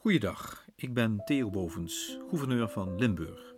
[0.00, 3.54] Goeiedag, ik ben Theo Bovens, gouverneur van Limburg.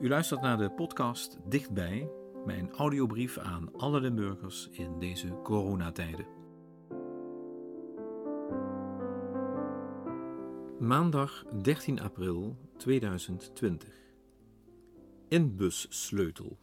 [0.00, 2.10] U luistert naar de podcast Dichtbij,
[2.44, 6.26] mijn audiobrief aan alle Limburgers in deze coronatijden.
[10.78, 13.88] Maandag 13 april 2020.
[15.28, 16.58] Inbussleutel.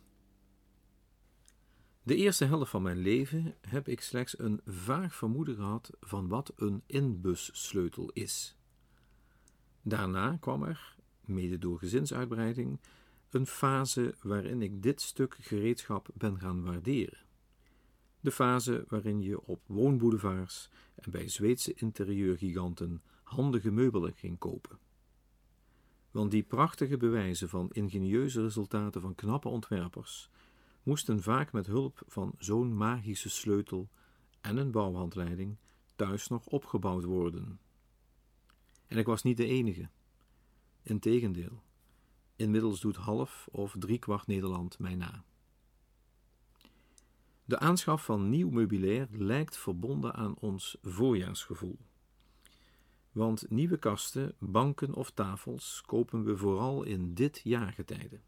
[2.03, 6.53] De eerste helft van mijn leven heb ik slechts een vaag vermoeden gehad van wat
[6.55, 8.58] een inbussleutel is.
[9.81, 12.79] Daarna kwam er, mede door gezinsuitbreiding,
[13.29, 17.27] een fase waarin ik dit stuk gereedschap ben gaan waarderen.
[18.19, 24.79] De fase waarin je op woonboulevards en bij Zweedse interieurgiganten handige meubelen ging kopen.
[26.11, 30.29] Want die prachtige bewijzen van ingenieuze resultaten van knappe ontwerpers
[30.83, 33.89] moesten vaak met hulp van zo'n magische sleutel
[34.41, 35.57] en een bouwhandleiding
[35.95, 37.59] thuis nog opgebouwd worden.
[38.89, 39.89] En ik was niet de enige.
[40.83, 41.63] Integendeel,
[42.35, 45.23] inmiddels doet half of driekwart Nederland mij na.
[47.45, 51.77] De aanschaf van nieuw meubilair lijkt verbonden aan ons voorjaarsgevoel.
[53.11, 58.19] Want nieuwe kasten, banken of tafels kopen we vooral in dit jaargetijde.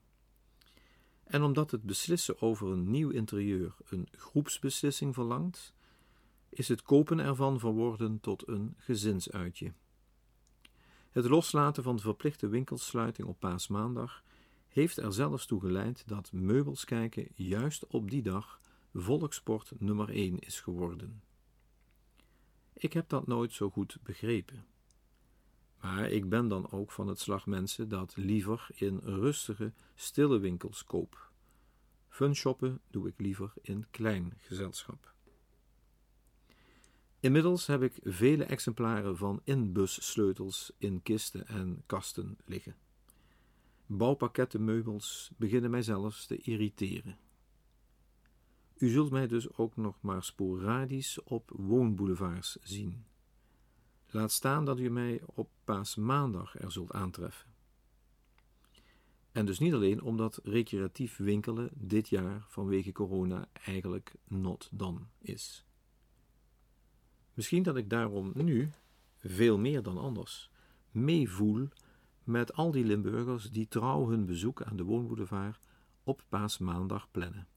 [1.23, 5.73] En omdat het beslissen over een nieuw interieur een groepsbeslissing verlangt,
[6.49, 9.73] is het kopen ervan verworden tot een gezinsuitje.
[11.11, 14.23] Het loslaten van de verplichte winkelsluiting op paasmaandag
[14.67, 18.59] heeft er zelfs toe geleid dat meubels kijken juist op die dag
[18.93, 21.21] volksport nummer 1 is geworden.
[22.73, 24.65] Ik heb dat nooit zo goed begrepen.
[25.81, 30.83] Maar ik ben dan ook van het slag mensen dat liever in rustige, stille winkels
[30.83, 31.31] koop.
[32.07, 35.13] Funshoppen doe ik liever in klein gezelschap.
[37.21, 42.75] Inmiddels heb ik vele exemplaren van inbussleutels in kisten en kasten liggen.
[43.85, 47.17] Bouwpakkettenmeubels beginnen mij zelfs te irriteren.
[48.77, 53.05] U zult mij dus ook nog maar sporadisch op woonboulevards zien.
[54.07, 57.49] Laat staan dat u mij op paasmaandag er zult aantreffen.
[59.31, 65.65] En dus niet alleen omdat recreatief winkelen dit jaar vanwege corona eigenlijk not done is.
[67.33, 68.71] Misschien dat ik daarom nu,
[69.17, 70.49] veel meer dan anders,
[70.91, 71.67] meevoel
[72.23, 75.59] met al die Limburgers die trouw hun bezoek aan de woonboulevard
[76.03, 77.47] op paasmaandag plannen.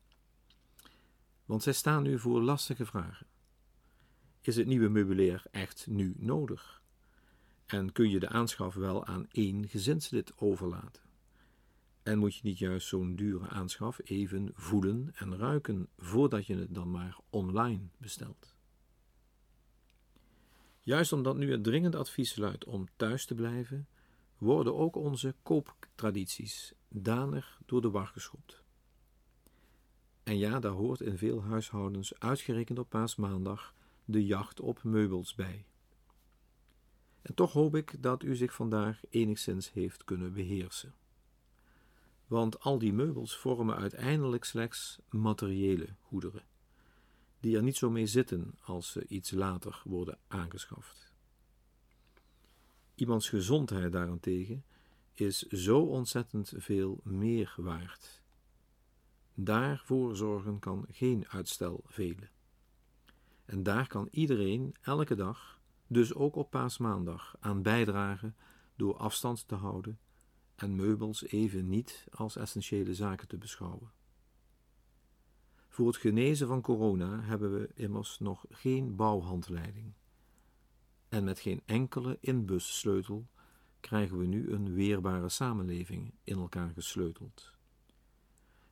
[1.45, 3.27] Want zij staan nu voor lastige vragen.
[4.41, 6.83] Is het nieuwe meubilair echt nu nodig?
[7.67, 11.03] En kun je de aanschaf wel aan één gezinslid overlaten?
[12.03, 16.75] En moet je niet juist zo'n dure aanschaf even voelen en ruiken voordat je het
[16.75, 18.54] dan maar online bestelt?
[20.85, 23.89] Juist omdat nu het dringend advies luidt om thuis te blijven,
[24.39, 28.63] worden ook onze kooptradities danig door de war geschopt.
[30.23, 33.75] En ja, daar hoort in veel huishoudens, uitgerekend op paasmaandag,
[34.05, 35.67] de jacht op meubels bij.
[37.23, 40.95] En toch hoop ik dat u zich vandaag enigszins heeft kunnen beheersen.
[42.27, 46.43] Want al die meubels vormen uiteindelijk slechts materiële goederen,
[47.45, 51.13] die er niet zo mee zitten als ze iets later worden aangeschaft.
[52.95, 54.65] Iemands gezondheid daarentegen
[55.15, 58.23] is zo ontzettend veel meer waard.
[59.35, 62.31] Daarvoor zorgen kan geen uitstel velen.
[63.45, 68.37] En daar kan iedereen elke dag, dus ook op paasmaandag, aan bijdragen
[68.77, 69.99] door afstand te houden
[70.55, 73.93] en meubels even niet als essentiële zaken te beschouwen.
[75.75, 79.93] Voor het genezen van corona hebben we immers nog geen bouwhandleiding.
[81.09, 83.27] En met geen enkele inbussleutel
[83.81, 87.53] krijgen we nu een weerbare samenleving in elkaar gesleuteld.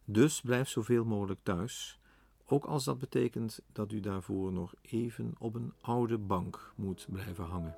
[0.05, 2.01] Dus blijf zoveel mogelijk thuis
[2.47, 7.45] ook als dat betekent dat u daarvoor nog even op een oude bank moet blijven
[7.45, 7.77] hangen.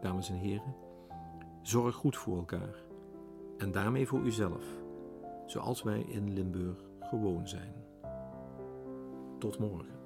[0.00, 0.76] Dames en heren,
[1.62, 2.84] zorg goed voor elkaar
[3.58, 4.64] en daarmee voor uzelf,
[5.46, 7.72] zoals wij in Limburg gewoon zijn.
[9.38, 10.01] Tot morgen.